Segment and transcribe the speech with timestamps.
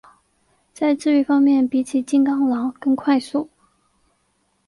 [0.73, 3.47] 在自愈方面比起金钢狼更快速。